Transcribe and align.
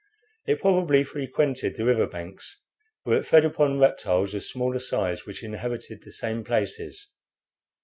It 0.47 0.59
probably 0.61 1.03
frequented 1.03 1.75
the 1.75 1.85
river 1.85 2.07
banks, 2.07 2.63
where 3.03 3.19
it 3.19 3.25
fed 3.27 3.45
upon 3.45 3.77
reptiles 3.77 4.33
of 4.33 4.43
smaller 4.43 4.79
size 4.79 5.27
which 5.27 5.43
inhabited 5.43 6.01
the 6.01 6.11
same 6.11 6.43
places. 6.43 7.09